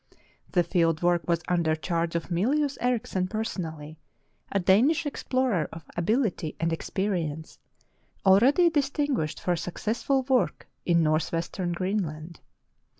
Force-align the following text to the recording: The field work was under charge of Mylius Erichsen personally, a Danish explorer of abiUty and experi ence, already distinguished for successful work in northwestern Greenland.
The 0.53 0.63
field 0.63 1.03
work 1.03 1.27
was 1.27 1.43
under 1.47 1.75
charge 1.75 2.15
of 2.15 2.31
Mylius 2.31 2.75
Erichsen 2.81 3.27
personally, 3.29 3.99
a 4.51 4.59
Danish 4.59 5.05
explorer 5.05 5.69
of 5.71 5.85
abiUty 5.95 6.55
and 6.59 6.71
experi 6.71 7.29
ence, 7.29 7.59
already 8.25 8.71
distinguished 8.71 9.39
for 9.39 9.55
successful 9.55 10.23
work 10.23 10.67
in 10.87 11.03
northwestern 11.03 11.73
Greenland. 11.73 12.39